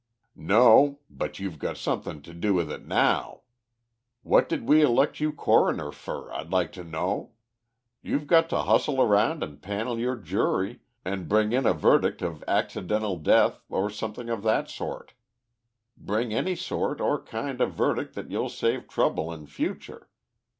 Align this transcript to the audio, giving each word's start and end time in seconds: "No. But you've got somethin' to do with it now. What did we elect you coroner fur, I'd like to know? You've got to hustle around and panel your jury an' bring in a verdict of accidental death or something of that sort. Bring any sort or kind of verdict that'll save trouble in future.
"No. 0.35 0.97
But 1.11 1.37
you've 1.37 1.59
got 1.59 1.77
somethin' 1.77 2.23
to 2.23 2.33
do 2.33 2.55
with 2.55 2.71
it 2.71 2.87
now. 2.87 3.41
What 4.23 4.49
did 4.49 4.67
we 4.67 4.81
elect 4.81 5.19
you 5.19 5.31
coroner 5.31 5.91
fur, 5.91 6.31
I'd 6.33 6.51
like 6.51 6.71
to 6.71 6.83
know? 6.83 7.33
You've 8.01 8.25
got 8.25 8.49
to 8.49 8.63
hustle 8.63 8.99
around 8.99 9.43
and 9.43 9.61
panel 9.61 9.99
your 9.99 10.15
jury 10.15 10.79
an' 11.05 11.27
bring 11.27 11.53
in 11.53 11.67
a 11.67 11.73
verdict 11.73 12.23
of 12.23 12.43
accidental 12.47 13.15
death 13.19 13.61
or 13.69 13.91
something 13.91 14.29
of 14.31 14.41
that 14.41 14.71
sort. 14.71 15.13
Bring 15.95 16.33
any 16.33 16.55
sort 16.55 16.99
or 16.99 17.21
kind 17.21 17.61
of 17.61 17.73
verdict 17.73 18.15
that'll 18.15 18.49
save 18.49 18.87
trouble 18.87 19.31
in 19.31 19.45
future. 19.45 20.09